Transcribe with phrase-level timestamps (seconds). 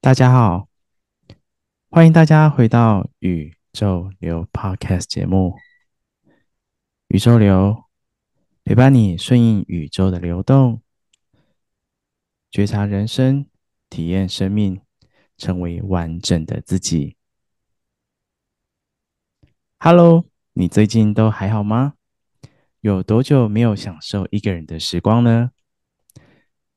[0.00, 0.68] 大家好，
[1.90, 5.54] 欢迎大家回到宇宙流 Podcast 节目。
[7.08, 7.84] 宇宙流
[8.64, 10.80] 陪伴你顺应宇宙的流动，
[12.50, 13.44] 觉察人生，
[13.90, 14.80] 体验生命，
[15.38, 17.16] 成为完整的自己。
[19.78, 21.94] Hello，你最近都还好吗？
[22.80, 25.52] 有多久没有享受一个人的时光呢？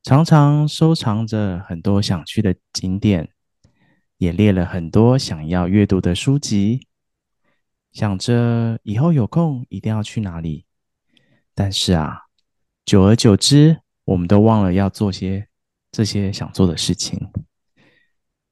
[0.03, 3.29] 常常收藏着很多想去的景点，
[4.17, 6.87] 也列了很多想要阅读的书籍，
[7.91, 10.65] 想着以后有空一定要去哪里。
[11.53, 12.21] 但是啊，
[12.83, 15.47] 久而久之，我们都忘了要做些
[15.91, 17.31] 这些想做的事情，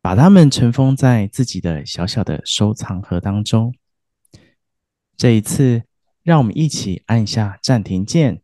[0.02, 3.73] 把它们尘封在自己的小小的收藏盒当中。
[5.17, 5.83] 这一次，
[6.23, 8.42] 让我们一起按下暂停键，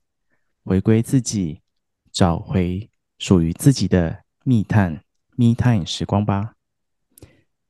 [0.63, 1.61] 回归自己，
[2.11, 2.89] 找回。
[3.17, 5.01] 属于自己的密探
[5.37, 6.55] Me Time 时光吧。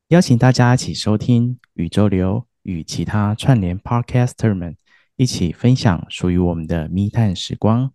[0.07, 4.75] 邀请大家一起收听宇宙流与其他串联 Podcaster 们
[5.15, 7.93] 一起分享属于我们的密探时光。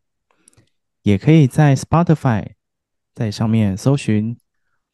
[1.02, 2.52] 也可以在 Spotify
[3.12, 4.38] 在上面搜寻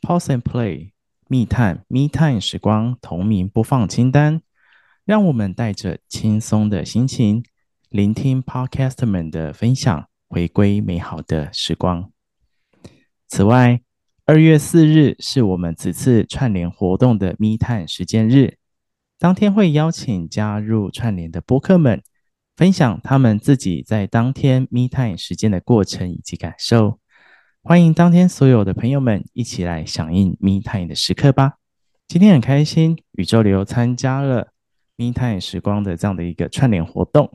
[0.03, 0.93] Pause and Play
[1.29, 4.43] Me Time Time 时光同名播放清单，
[5.05, 7.45] 让我们带着轻松的心情
[7.89, 12.13] 聆听 Podcaster 们的分享，回归美好的时光。
[13.27, 13.81] 此外，
[14.25, 18.59] 二月四日是我们此次串联活动的 Me Time 实践日，
[19.19, 22.03] 当天会邀请加入串联的播客们，
[22.57, 27.01] 分享他们自己在当天 Me Time 实践的过程以及感受。
[27.69, 31.55] 欢迎当天所有的朋友们一起来响应 Me Time 的时刻吧！
[32.07, 34.53] 今天很开心，宇宙流参加了
[34.95, 37.29] Me Time 时光的这样的一个串联活动。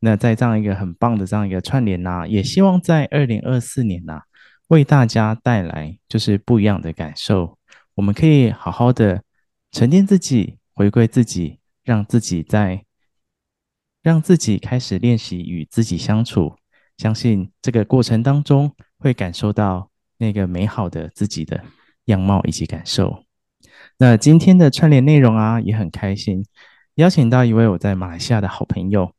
[0.00, 4.22] 那在这样一个很棒的这样一个串联呐、也希望在二零二四年呐、
[4.68, 7.58] 为大家带来就是不一样的感受，
[7.96, 9.22] 我们可以好好的
[9.72, 12.82] 沉淀自己，回归自己，让自己在
[14.02, 16.56] 让自己开始练习与自己相处。
[16.96, 21.62] 相信这个过程当中会感受到那个美好的自己的
[22.06, 23.24] 样貌以及感受。
[23.98, 26.44] 那今天的串联内容啊，也很开心，
[26.94, 29.12] 邀请到一位我在马来西亚的好朋友。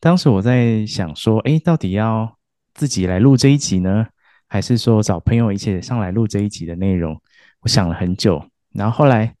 [0.00, 2.36] 当时我在想说，诶，到底要
[2.74, 4.06] 自己来录这一集呢？
[4.48, 7.20] 还是说找朋友一起上来录这一集的内容，
[7.60, 9.34] 我想了很久，然后后来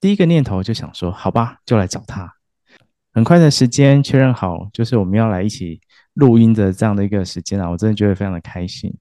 [0.00, 2.32] 第一个念头就想说，好吧，就来找他。
[3.12, 5.80] 很快的时间确认好，就是我们要来一起
[6.18, 8.92] 录音的这样的一个时间啊，我真的觉得非常的开心。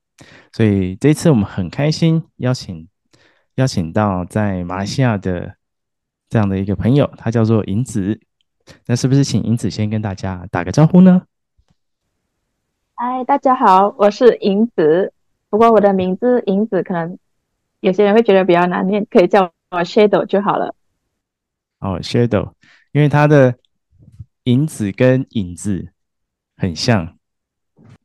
[0.51, 2.88] 所以这一次我们很开心邀请
[3.55, 5.55] 邀请到在马来西亚的
[6.29, 8.19] 这样的一个朋友，他叫做银子。
[8.85, 11.23] 那是不是请银子先跟大家打个招呼呢？
[12.94, 15.11] 嗨，大家好，我是银子。
[15.49, 17.17] 不过我的名字银子可能
[17.79, 20.75] 有些人会觉得比较难念，可以叫我 Shadow 就好了。
[21.79, 22.51] 哦，Shadow，
[22.91, 23.55] 因为它的
[24.44, 25.94] 银子跟影子
[26.57, 27.16] 很像。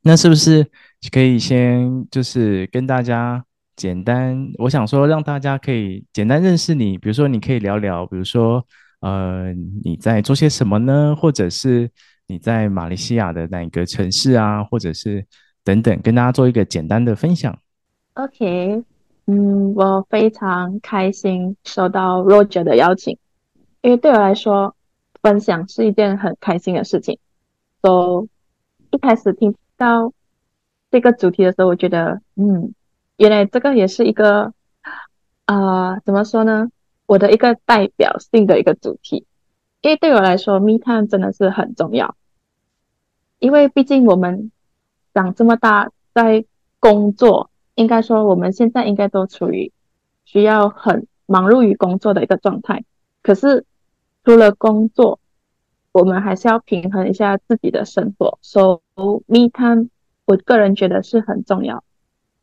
[0.03, 0.65] 那是不是
[1.11, 8.65] 可以先就是跟大家简单，我想说让大家可以简单认识你，比如说你可以聊聊，比如说
[9.01, 9.53] 呃
[9.83, 11.17] 你在做些什么呢？
[11.17, 11.91] 或者是
[12.27, 14.63] 你在马来西亚的哪个城市啊？
[14.63, 15.27] 或者是。
[15.65, 17.57] 等等，跟大家做一个简单的分享。
[18.15, 18.83] OK，
[19.27, 23.17] 嗯，我非常开心收到 Roger 的邀请，
[23.81, 24.75] 因为对我来说，
[25.23, 27.17] 分享是一件很开心的事情。
[27.81, 28.27] So，
[28.93, 30.13] 一开始听到
[30.93, 32.73] 这个主题的时候，我觉得，嗯，
[33.17, 34.55] 原来这个也是一个，
[35.47, 36.71] 啊、怎么说呢？
[37.07, 39.27] 我的一个代表性的一个主题，
[39.81, 42.15] 因为对我来说，Me Time 真的是很重要，
[43.41, 44.53] 因为毕竟我们。
[45.15, 46.47] 长这么大，在
[46.81, 49.71] 工作，应该说我们现在应该都处于
[50.25, 52.83] 需要很忙碌于工作的一个状态。
[53.23, 53.67] 可是
[54.25, 55.21] 除了工作，
[55.93, 58.39] 我们还是要平衡一下自己的生活。
[58.43, 58.81] So
[59.27, 59.89] me time，
[60.25, 61.85] 我个人觉得是很重要。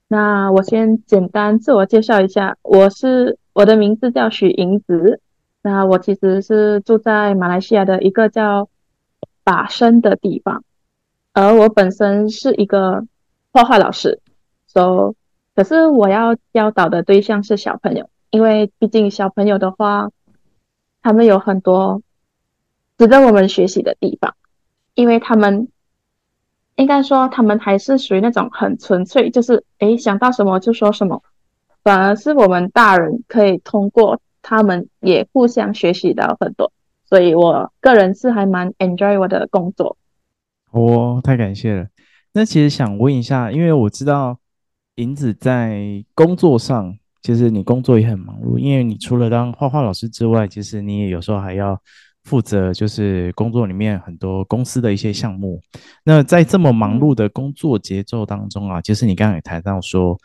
[0.08, 5.20] 那我先简单自我介绍一下，我是我的名字叫许银子。
[5.62, 8.70] 那我其实是住在马来西亚的一个叫
[9.44, 10.64] 巴生的地方。
[11.34, 13.06] 而我本身是一个
[13.52, 14.20] 画画老师
[14.68, 15.14] ，so
[15.56, 20.10] 可是我要教导的对象是小朋友，因为毕竟小朋友的话，
[21.02, 22.02] 他们有很多
[23.00, 24.36] 值得我们学习的地方，
[24.94, 25.70] 因为他们
[26.76, 31.24] 应该说他们还是属于那种很纯粹，就是诶想到什么就说什么，
[31.82, 36.74] 反而是我们大人可以通过他们也互相学习到很多，
[37.06, 39.96] 所以我个人是还蛮 enjoy 我的工作。
[40.72, 41.88] 哦，太感谢了。
[42.34, 44.38] 那其实想问一下，因为我知道
[44.96, 51.82] 银子在工作上，其实你工作也很忙碌，因为你除了当画画老师之外，其实你也有时候还要
[52.24, 55.62] 负责，就是工作里面很多公司的一些项目。
[56.04, 60.18] 那在这么忙碌的工作节奏当中啊，其实你刚刚也谈到说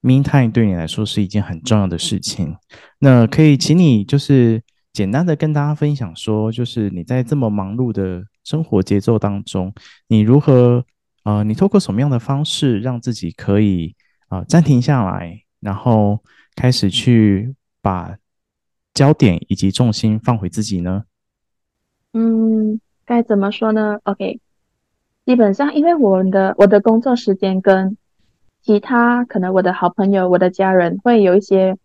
[0.00, 2.56] ，Me Time 对你来说是一件很重要的事情。
[2.98, 4.62] 那可以请你就是
[4.92, 9.72] 简单的跟大家分享说，就是你在这么忙碌的生活节奏当中，
[10.08, 10.84] 你如何
[11.24, 13.94] 呃，你透过什么样的方式让自己可以
[14.28, 16.22] 啊、呃、暂停下来，然后
[16.54, 18.16] 开始去把
[18.94, 21.04] 焦点以及重心放回自己呢？
[22.18, 24.40] 嗯，该怎么说呢？OK，
[25.26, 27.98] 基本上因为我的我的工作时间跟
[28.62, 31.76] 其他可能我的好朋友、我的家人会有一些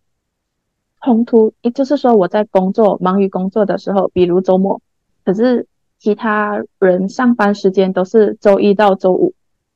[1.02, 4.80] 冲突，也就是说我在工作忙于工作的时候，比如周末，
[5.24, 5.66] 可是。
[6.04, 9.34] 其他人上班时间都是周一到周五，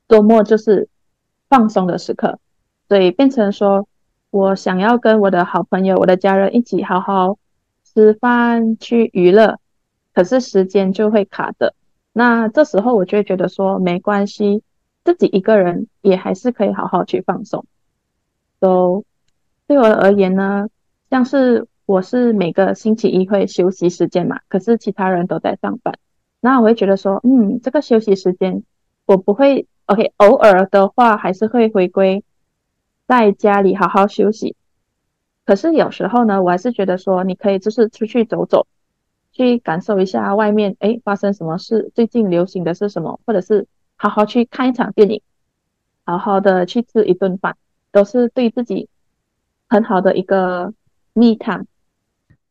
[0.08, 0.88] 周末就是
[1.48, 2.40] 放松的时刻，
[2.88, 3.86] 所以变成说，
[4.32, 7.38] 我想要跟我的好朋友、我的家人一起好好
[7.84, 9.60] 吃饭、去娱乐，
[10.16, 11.74] 可是时间就会卡的。
[12.14, 14.62] 那这时候我就会觉得说，没关系，
[15.04, 17.66] 自己一个人也还是可以好好去放松。
[18.58, 19.04] 都、
[19.66, 20.68] 对我而言呢，
[21.10, 25.98] 像是我是每个星期一会休息时间嘛，可是其他人都在上班。
[26.40, 28.62] 那我会觉得说，嗯，这个休息时间
[29.04, 32.24] 我不会，OK，偶尔的话还是会回归
[33.06, 34.56] 在家里好好休息。
[35.44, 38.66] 可是有时候呢，我还是觉得说，你可以就是出去走走，
[39.36, 43.66] 去感受一下外面，诶，发生什么事，最近流行的是什么，或者是
[43.96, 45.20] 好好去看一场电影，
[46.04, 47.54] 好好的去吃一顿饭，
[47.92, 48.88] 都是对自己
[49.68, 50.72] 很好的一个
[51.12, 51.66] 密探。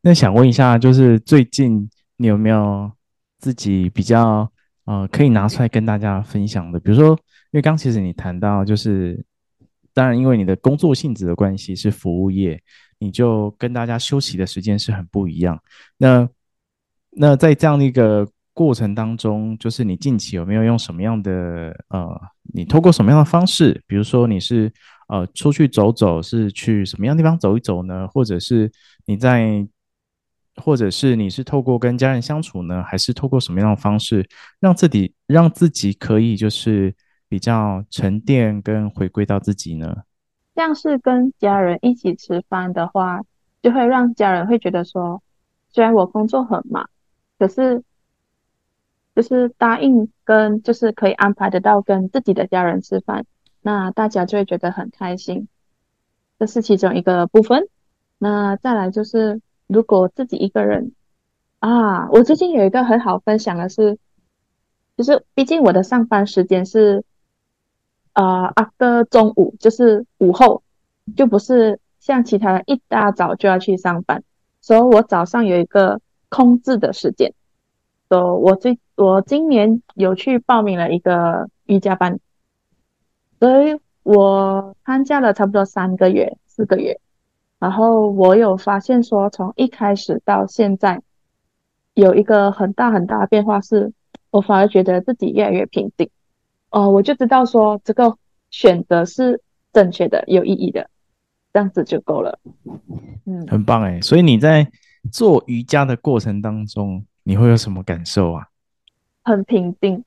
[0.02, 2.92] 那想问一下，就是最近你有没有？
[3.38, 4.50] 自己比较
[4.86, 7.10] 呃可以拿出来跟大家分享的，比如说，
[7.52, 9.24] 因为刚其实你谈到就是，
[9.94, 12.60] 当然因为你的工作性质的关系是服务业，
[12.98, 15.62] 你就跟大家休息的时间是很不一样。
[15.98, 16.28] 那
[17.18, 22.22] 那在这样的一个过程当中，就是你近期有没有用什么样的呃，
[22.54, 24.72] 你透过什么样的方式，比如说你是
[25.08, 28.08] 呃出去走走，是去什么样地方走一走呢？
[28.10, 28.72] 或者是
[29.06, 29.66] 你在
[30.58, 34.28] 或者是你是透过跟家人相处呢，还是透过什么样的方式
[34.60, 36.94] 让自己让自己可以就是
[37.28, 40.04] 比较沉淀跟回归到自己呢？
[40.56, 43.20] 像是跟家人一起吃饭的话，
[43.62, 45.22] 就会让家人会觉得说，
[45.74, 46.90] 虽然我工作很忙，
[47.38, 47.84] 可是
[49.16, 53.26] 就是答应跟就是可以安排得到跟自己的家人吃饭，
[53.62, 55.48] 那大家就会觉得很开心，
[56.40, 57.68] 这是其中一个部分。
[58.18, 59.42] 那再来就是。
[59.68, 60.92] 如果自己一个人
[61.58, 63.98] 啊，我最近有一个很好分享的是，
[64.96, 67.04] 就是毕竟我的上班时间是
[68.14, 70.62] 呃 after 中午，就是午后，
[71.18, 74.24] 就不是像其他人一大早就要去上班，
[74.62, 76.00] 所以我早上有一个
[76.36, 77.34] 空置的时间，
[78.10, 82.20] 所以我最我今年有去报名了一个瑜伽班，
[83.40, 87.00] 所以我参加了差不多三个月、四个月。
[87.58, 91.01] 然后我有发现说，从一开始到现在，
[91.94, 93.94] 有一个很大很大的变化，是
[94.30, 96.10] 我反而觉得自己越来越平静。
[96.70, 98.18] 哦，我就知道说这个
[98.51, 100.89] 选择是正确的、有意义的，
[101.54, 102.38] 这样子就够了。
[103.25, 104.01] 嗯，很棒哎。
[104.01, 104.70] 所以你在
[105.12, 108.48] 做瑜伽的过程当中，你会有什么感受啊？
[109.24, 110.04] 很平静，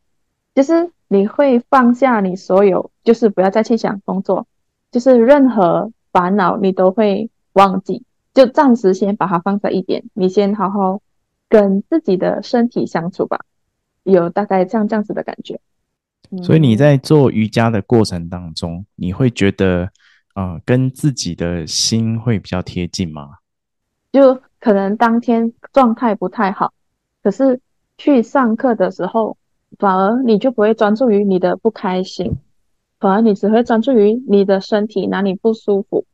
[0.55, 4.47] 就是你会放下你所有，就是不要再去想工作，
[4.91, 7.31] 就是任何烦恼你都会。
[7.55, 11.01] 忘记，就暂时先把它放在一边，你先好好
[11.49, 13.41] 跟自己的身体相处吧，
[14.05, 15.59] 有大概这样这样子的感觉。
[16.41, 19.91] 所以你在做瑜伽的过程当中，你会觉得
[20.37, 23.39] 呃，跟自己的心会比较贴近吗？
[24.13, 26.73] 就可能当天状态不太好，
[27.23, 27.61] 可是
[27.97, 29.37] 去上课的时候，
[29.79, 32.39] 反而你就不会专注于你的不开心，
[32.99, 36.05] 反而你只会专注于你的身体哪里不舒服。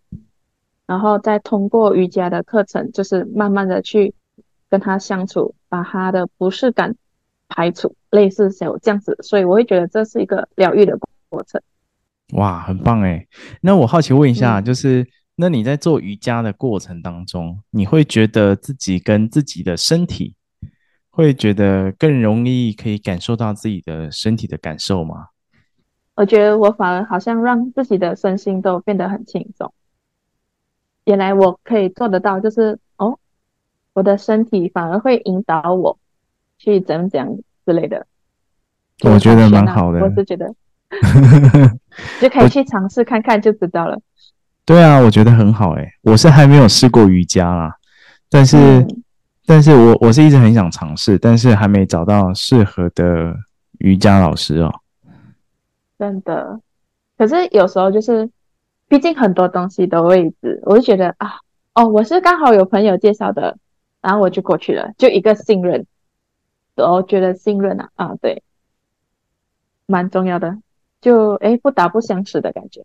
[0.87, 4.15] 然后再通过瑜伽的课程，就是慢慢的去
[4.69, 6.95] 跟他相处，把他的不适感
[7.49, 10.99] 排除，类似像这样子，所以我会觉得这是一个疗愈的
[11.31, 11.59] 过程。
[12.35, 13.27] 哇，很棒哎！
[13.63, 15.07] 那我好奇问一下，嗯、就是
[15.37, 20.35] 那你在做瑜伽的过程当中，你会觉得自己跟自己的身体，
[21.11, 25.29] 会觉得更容易可以感受到自己的身体的感受吗？
[26.15, 29.75] 我觉得我反而好像让自己的身心都变得很轻松。
[31.05, 33.19] 原来我可以做得到，就是哦，
[33.93, 35.99] 我的身体反而会引导我
[36.57, 37.37] 去怎么怎样
[37.67, 38.07] 之类的。
[39.03, 40.55] 我觉得蛮好的，我是觉得
[42.23, 44.01] 就可以去尝试看看就知道了。
[44.67, 47.77] 对啊，我觉得很好诶，我是还没有试过瑜伽啦，
[48.31, 49.03] 但是，嗯、
[49.45, 53.37] 但是我我是一直很想尝试，但是还没找到适合的
[53.81, 54.73] 瑜伽老师哦。
[55.99, 56.59] 真的，
[57.19, 58.31] 可是有时候就是，
[58.89, 61.35] 毕竟很多东西的位置，我就觉得啊，
[61.75, 63.59] 哦，我是刚好有朋友介绍的，
[64.01, 65.87] 然后我就过去了，就一个信任，
[66.77, 68.43] 我觉得信任啊啊，对，
[69.85, 70.57] 蛮重要的，
[71.03, 72.83] 就诶不打不相识的感觉，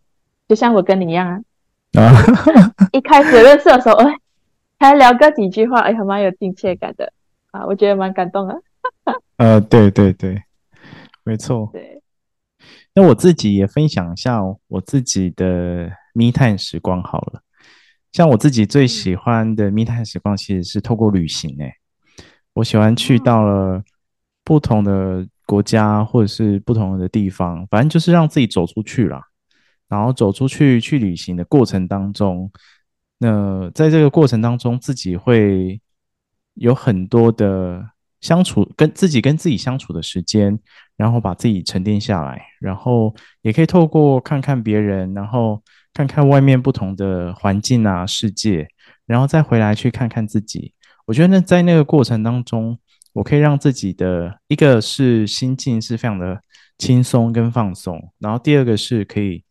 [0.49, 1.39] 就像我跟你一样啊。
[1.93, 2.13] 啊，
[2.93, 4.13] 一开始认识的时候，哎，
[4.79, 7.11] 才聊个几句话，哎，还蛮有亲切感的
[7.51, 8.55] 啊，我觉得蛮感动的。
[9.37, 10.43] 呃，对对对，
[11.23, 11.69] 没错。
[11.73, 12.01] 对，
[12.93, 17.41] 那我自己也分享一下我自己的密探时光好了。
[18.11, 21.73] 像我自己最喜欢的密探时光，其实是透过旅行诶。
[22.53, 23.81] 我喜欢去到了
[24.43, 29.21] 不同的国家或者是不同的地方，反正就是让自己走出去啦。
[29.89, 32.49] 然后走出去去旅行的过程当中，
[33.17, 35.81] 那在这个过程当中，自己会
[36.53, 37.83] 有很多的
[38.21, 40.57] 相处，跟自己跟自己相处的时间，
[40.95, 45.59] 然后把自己沉淀下来，然后也可以透过看看别人，然后
[45.91, 48.67] 看看外面不同的环境啊、世界，
[49.07, 50.71] 然后再回来去看看自己。
[51.07, 52.77] 我觉得那，在那个过程当中，
[53.13, 56.39] 我可以让自己的一个是心境是非常的
[56.77, 59.43] 轻松跟放松，然后第二个是可以。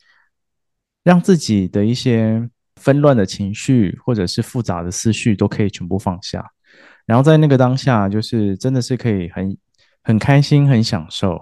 [1.08, 2.46] 让自己的一些
[2.76, 6.44] 纷乱的情绪或者是复杂的思绪都可以全部放下，
[7.06, 9.56] 然后在那个当下，就是真的是可以很
[10.02, 11.40] 很开心、很享受，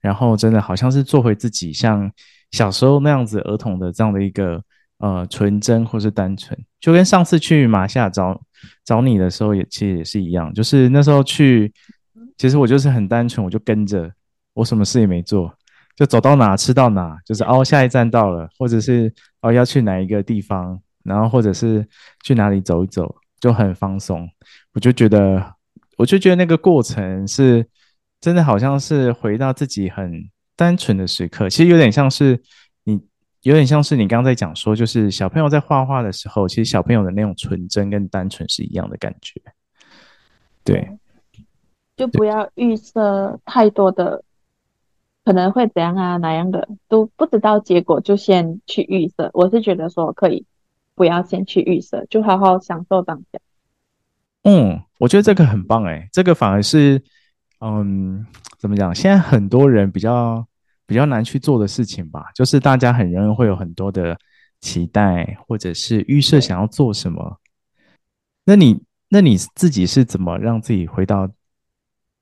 [0.00, 2.10] 然后真的好像是做回自己，像
[2.52, 4.64] 小时候那样子儿童的这样的一个
[4.96, 8.40] 呃纯真或是单纯，就跟上次去马来西亚找
[8.82, 11.70] 找你的时候也其实也是一样，就是那时候去，
[12.38, 14.10] 其实我就是很单纯，我就跟着，
[14.54, 15.54] 我什么事也没做。
[15.94, 21.86] 就走到哪吃到哪，就是哦，下一站到了，或者是哦要去哪一个地方，然后或者是
[22.24, 24.28] 去哪里走一走，就很放松。
[24.72, 25.54] 我就觉得，
[25.98, 27.66] 我就觉得那个过程是
[28.20, 31.50] 真的，好像是回到自己很单纯的时刻。
[31.50, 32.40] 其实有点像是
[32.84, 32.98] 你，
[33.42, 39.40] 有点像是你刚刚在讲说，就是小朋友在画画的时候，其实小朋友的那种纯真跟单纯是一样的感觉。
[40.64, 40.88] 对，
[41.96, 44.24] 就不要预设太多的。
[45.24, 46.16] 可能会怎样啊？
[46.16, 49.30] 哪样的都不知道，结果就先去预设。
[49.32, 50.44] 我是觉得说可以
[50.94, 53.38] 不要先去预设，就好好享受当下。
[54.42, 57.00] 嗯，我觉得这个很棒诶，这个反而是
[57.60, 58.26] 嗯，
[58.58, 58.92] 怎么讲？
[58.92, 60.44] 现在很多人比较
[60.86, 64.18] 比较难去做的事情吧，就是大家很容易会有很多的
[64.60, 67.38] 期待，或者是预设想要做什么。
[68.44, 71.30] 那你那你自己是怎么让自己回到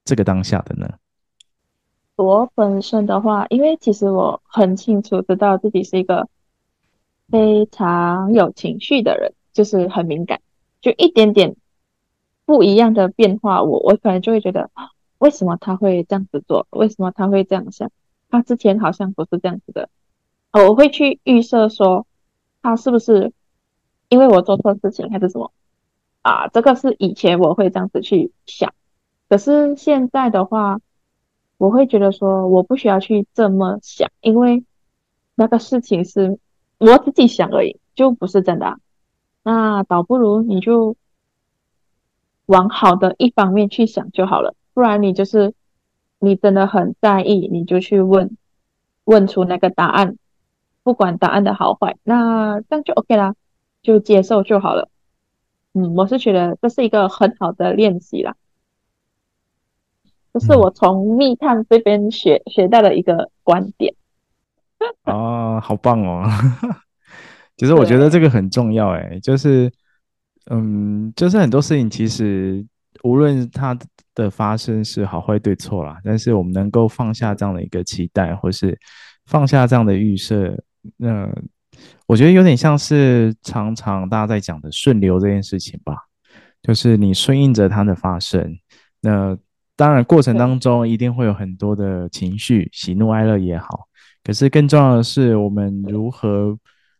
[0.04, 0.86] 这个当下的呢？
[2.22, 6.28] 我本身的话，因为其实我很清楚知道自己是一个
[7.30, 10.42] 非常有情绪的人，就是很敏感，
[10.82, 11.56] 就一点点
[12.44, 14.70] 不一样的变化，我我可能就会觉得，
[15.16, 16.66] 为什么他会这样子做？
[16.70, 17.90] 为什么他会这样想？
[18.28, 19.88] 他之前好像不是这样子的。
[20.52, 22.06] 我会去预设说，
[22.60, 23.32] 他是不是
[24.10, 25.52] 因为我做错事情，还是什么？
[26.20, 28.74] 啊，这个是以前我会这样子去想，
[29.30, 30.80] 可是现在的话。
[31.60, 34.64] 我会觉得说，我不需要去这么想，因为
[35.34, 36.38] 那个事情是
[36.78, 38.78] 我自己想而已，就不是真的。
[39.42, 40.96] 那倒不如你就
[42.46, 45.52] 往好的一方面去想就好了，不然你就是
[46.18, 48.38] 你真的很在意，你就去问，
[49.04, 50.16] 问出那个答案，
[50.82, 53.34] 不管答案的好坏，那这样就 OK 啦，
[53.82, 54.88] 就接受就好了。
[55.74, 58.34] 嗯，我是觉得这是一个很好的练习啦。
[60.32, 63.94] 这是我从密探这边学学到的一个观点。
[65.04, 66.24] 哦，好棒哦！
[67.58, 69.70] 其实我觉得这个很重要，哎，就是，
[70.50, 72.64] 嗯，就是很多事情其实
[73.02, 73.76] 无论它
[74.14, 78.78] 的发生是好坏对错啦，但是我们能够放下这样的一个期待，或是
[79.26, 80.56] 放下这样的预设，
[80.96, 81.28] 那
[82.06, 85.94] 我觉得有点像是常常大家在讲的顺流这件事情吧，
[86.62, 88.56] 就是你顺应着它的发生，
[89.00, 89.36] 那。
[89.80, 93.88] 当然，过程当中一定会有很多的情绪，喜怒哀乐也好。
[94.22, 96.58] 可是更重要的是，我们如何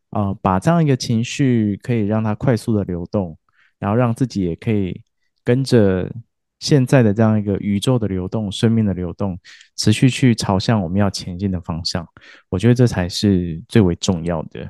[0.09, 3.37] 啊、呃，把这样一个情绪可以让它快速的流动，
[3.79, 4.99] 然后让自己也可以
[5.45, 6.11] 跟着
[6.59, 9.39] 现在的这样一个宇宙的流动、生命的流动，
[9.77, 12.09] 持续去朝向我们要前进的方向。
[12.49, 14.67] 我觉得这才是最为重要的。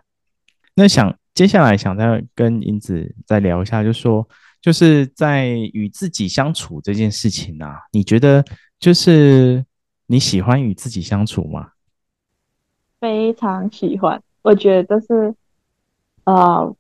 [0.75, 4.29] 那想接下来想再跟英子再聊一下，就是说，
[4.61, 8.45] 就是在与自己相处这件事情啊，你觉得
[8.79, 9.65] 就是
[10.07, 11.71] 你喜欢与自己相处吗？
[13.01, 15.35] 非常喜欢，我觉得是
[16.25, 16.77] 呃，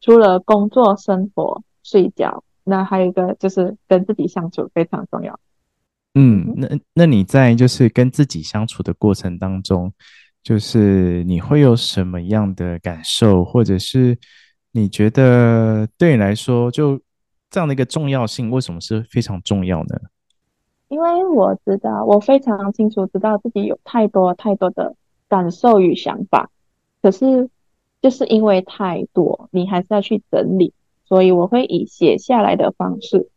[0.00, 5.38] 除了工作、生活、睡觉，那还有一个就是跟自己相处非常重要。
[6.14, 9.92] 嗯，那那你在就是跟自己相处的过程当中，
[10.42, 14.18] 就是你会有什么样的感受，或者是
[14.72, 16.98] 你觉得对你来说，就
[17.50, 19.98] 这样的一个重要性，为什么是非常重要呢？
[20.88, 24.96] 因为我知道，我非常清楚知道自己有太多太多的
[25.28, 26.50] 感受与想法，
[27.02, 27.50] 可是
[28.00, 30.72] 就是因为太多，你还是要去整理，
[31.04, 33.28] 所以我会以写下来的方式。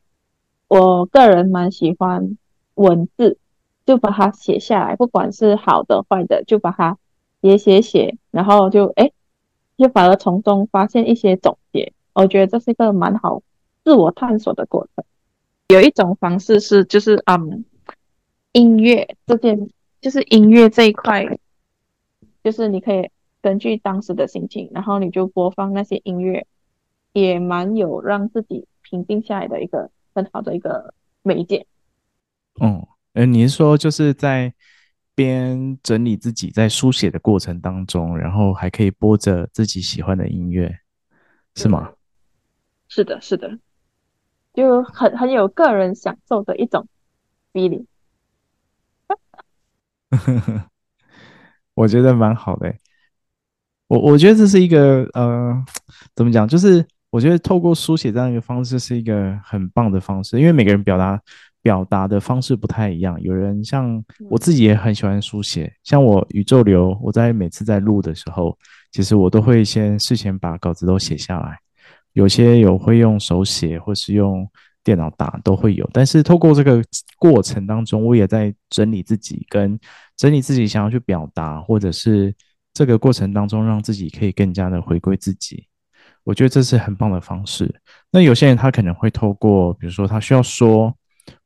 [0.67, 2.37] 我个人蛮喜欢
[2.75, 3.37] 文字，
[3.85, 6.97] 就把它写下来，不管是好的坏的，就把它
[7.41, 9.11] 写写写，然后就诶，
[9.77, 11.91] 就反而从中发现一些总结。
[12.13, 13.41] 我觉得这是一个蛮好
[13.83, 15.05] 自我探索的过程。
[15.69, 17.63] 有一种方式是，就是嗯，
[18.51, 19.69] 音乐这件，
[20.01, 21.25] 就是音乐这一块，
[22.43, 23.09] 就是你可以
[23.41, 26.45] 根据当时的心情，然后你就播放那些音乐，
[27.13, 31.65] 也蛮有让自己平静下来的一个很好的一个媒介。
[32.55, 34.53] 哦，呃，你是说就是在
[35.15, 40.79] 边整理自己在书写的过程当中，然后还可以播着自己喜欢的音乐，
[41.55, 41.93] 是吗？
[42.89, 43.57] 是的，是的，
[44.53, 46.87] 就很很有个人享受的一种
[47.53, 47.85] feeling。
[51.73, 52.73] 我觉得蛮好的。
[53.87, 55.63] 我我觉得这是一个呃，
[56.15, 56.47] 怎么讲？
[56.47, 61.21] 就是我觉得透过书写这样一个方式是一个很棒的方式，因为每个人表达。
[61.63, 68.57] 表达的方式不太一样，有人像我自己也很喜欢书写，像我宇宙流，我在每次在录的时候，
[68.91, 71.59] 其实我都会先事先把稿子都写下来，
[72.13, 74.47] 有些有会用手写或是用
[74.83, 76.81] 电脑打都会有，但是透过这个
[77.17, 79.79] 过程当中，我也在整理自己，跟
[80.17, 82.33] 整理自己想要去表达，或者是
[82.73, 85.67] 这个过程当中让自己可以更加的回归自己，
[86.23, 87.73] 我觉得这是很棒的方式。
[88.11, 90.95] 那有些人他可能会透过，比如说他需要说。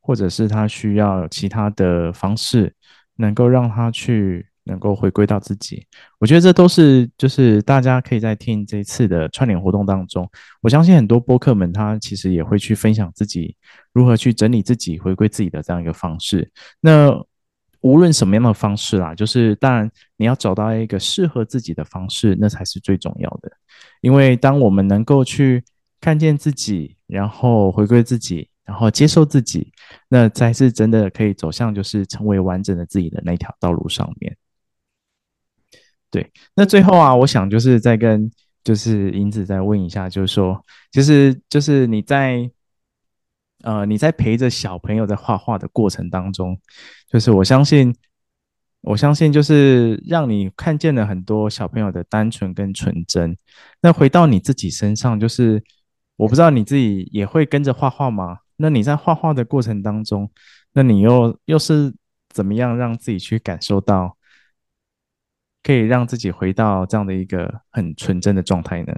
[0.00, 2.72] 或者是他需要其他的方式，
[3.16, 5.86] 能够让他去能够回归到自己。
[6.18, 10.28] 我觉得这都是就是大家可以在听这一次的串联活动当中，
[10.60, 13.56] 我相信很多播客们他其实也会去分享自己
[13.92, 16.50] 如何去整理自己、回归自己的这样一个方式。
[16.80, 17.10] 那
[17.80, 23.50] 无论什么样的方式啦，就是当然你要找到一个适合自己的方式，那才是最重要的。
[24.00, 25.62] 因为当我们能够去
[26.00, 28.48] 看见自己，然后回归自己。
[28.66, 29.72] 然后接受自己，
[30.08, 34.36] 那才是真的可以走向就是成为完整的自己的那条道路上面。
[36.10, 38.30] 对，那最后啊，我想就是再跟
[38.64, 42.50] 就是银子再问一下，就是说，其实就是你在
[43.62, 46.58] 呃你在陪着小朋友在画画的过程当中，
[47.10, 47.94] 就是我相信
[48.80, 53.36] 我相信就是让你看见了很多小朋友的单纯跟纯真。
[53.82, 55.62] 那回到你自己身上，就是
[56.16, 58.38] 我不知道你自己也会跟着画画吗？
[58.56, 60.30] 那你在画画的过程当中，
[60.72, 61.92] 那你又又是
[62.30, 64.15] 怎么样让自己去感受到，
[65.66, 68.94] 可以让自己回到这样的一个很纯真的状态呢？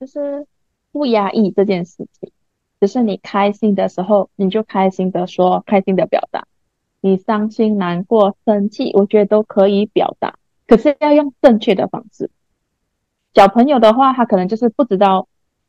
[0.00, 0.44] 就是
[0.90, 2.32] 不压抑这件事情，
[2.80, 6.42] 只是你开心的时候，你就开心的说，开心的表达；
[7.00, 10.34] 你伤心、难过、生气，我觉得都可以表达，
[10.66, 12.30] 可是要用正确的方式。
[13.32, 15.28] 小朋友的话，他可能就是不知道。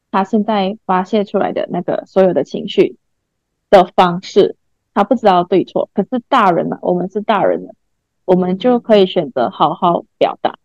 [0.09, 2.95] 他现在发泄出来的那个所有的情绪
[3.69, 4.55] 的方式，
[4.93, 5.89] 他不知道对错。
[5.93, 7.75] 可是大人嘛，我们是大人了，
[8.27, 10.59] 我们就可以选择好好表达。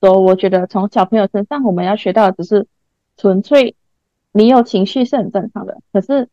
[0.00, 2.66] 所以我觉得从小朋友身上，我们要学到的只是
[3.16, 3.74] 纯粹，
[4.32, 6.28] 你有情绪是很正常的，可是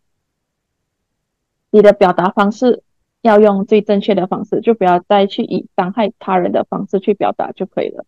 [1.70, 2.84] 你的表达方式
[3.22, 8.06] 要用最正确的方式，就不要再去以伤害他人的方式去表达就可以了。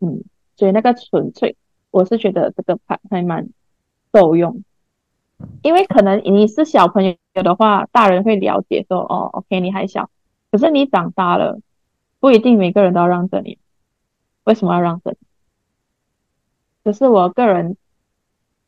[0.00, 0.24] 嗯，
[0.56, 1.56] 所以那个纯粹。
[1.92, 3.50] 我是觉得这个牌还蛮
[4.14, 4.64] 受用，
[5.62, 10.08] 因为可能你是小朋友的话，大人会了解说，哦，OK，你还小，
[10.52, 11.58] 可是你长大了，
[12.20, 13.58] 不一定每个人都要让着你，
[14.44, 15.16] 为什么要让着你？
[16.84, 17.76] 可是我个人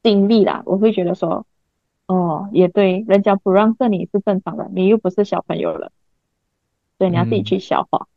[0.02, 1.46] 经历啦，我会觉得说，
[2.06, 5.92] 哦，也对，人家不让着你是正常的，你又不是小朋友了，
[6.98, 8.08] 所以你要自己去消化。
[8.08, 8.10] 嗯。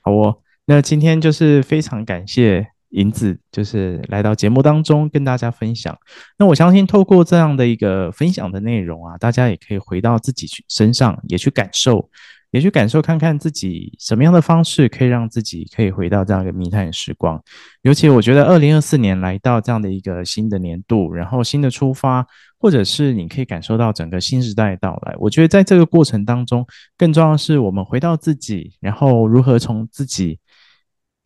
[0.00, 2.68] 好哦，那今天就是非常感谢。
[2.90, 5.96] 银子就是来到节目当中跟大家分享。
[6.36, 12.10] 那我相信透过这样的一个分享的内容啊，大家也可以回到自己身上，也去感受，
[12.50, 17.40] 也去感受看看自己什么样的方式可以让自己可以回到这样一个密探时光。
[17.82, 22.26] 尤其我觉得二零二四年来到这样的一个新的年度，然后新的出发，
[22.58, 25.14] 或者是你可以感受到整个新时代的到来。
[25.18, 30.38] 我觉得在这个过程当中，更重要的是我们回到自己，然后如何从自己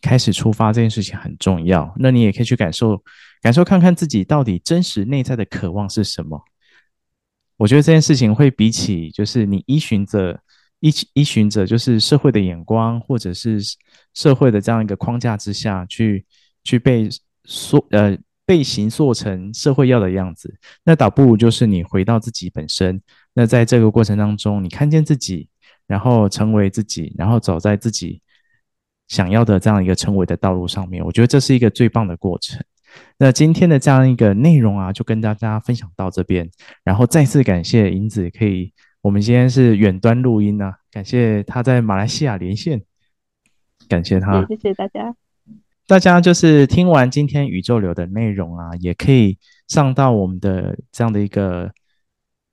[0.03, 1.91] 开始出发，这件事情很重要。
[1.99, 3.03] 那你也可以去感受，
[3.41, 6.39] 感受看看自己到底真实内在的渴望是什么。
[7.57, 10.39] 我觉得这件事情会比起就是你依循着
[10.85, 13.59] 依依循着就是社会的眼光，或者是
[14.13, 16.27] 社会的这样一个框架之下去
[16.63, 17.09] 去被
[17.45, 23.01] 塑呃被形塑成社会要的样子，那倒不如就是你回到自己本身。
[23.33, 25.49] 那在这个过程当中，你看见自己，
[25.87, 28.21] 然后成为自己，然后走在自己
[29.09, 31.03] 想要的这样一个成为的道路上面。
[31.03, 32.63] 我觉得这是一个最棒的过程。
[33.19, 36.49] 那今天的这样一个内容啊，就跟大家分享到这边。
[36.85, 38.71] 然后再次感谢银子，可以
[39.05, 42.83] 我们今天是远端录音啊，感谢他在马来西亚连线，
[43.87, 45.15] 感谢他，谢谢大家。
[45.87, 49.37] 大家就是听完今天宇宙流的内容啊，也可以
[49.69, 51.71] 上到我们的这样的一个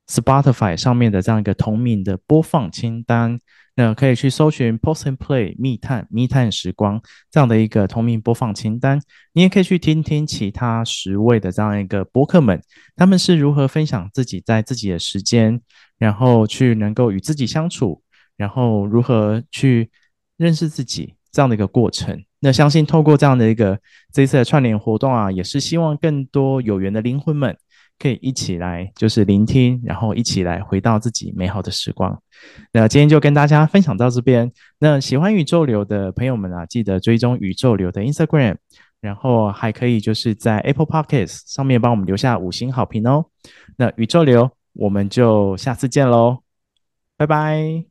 [0.08, 3.40] Spotify 上面的这样一个同名的播放清单。
[3.76, 9.02] 那可以去搜寻 Pause and Play 密探密探时光这样的一个同名播放清单，
[9.34, 12.62] 你也可以去听听其他十位的这样一个播客们，
[12.96, 15.62] 他们是如何分享自己在自己的时间，
[15.98, 18.04] 然后去能够与自己相处，
[18.36, 19.90] 然后如何去
[20.38, 22.22] 认识自己这样的一个过程。
[22.42, 23.80] 那相信透过这样的一个
[24.12, 27.56] 这一次的串联活动啊，也是希望更多有缘的灵魂们。
[28.02, 32.20] 可以一起来，就是聆听，然后一起来回到自己美好的时光。
[32.74, 34.52] 那今天就跟大家分享到这边。
[34.80, 38.56] 那喜欢宇宙流的朋友们啊，记得追踪宇宙流的 Instagram，
[39.00, 43.26] 然后还可以就是在 Apple Podcast 上面帮我们留下五星好评哦。
[43.78, 46.40] 那宇宙流，我们就下次见喽，
[47.18, 47.90] 拜拜。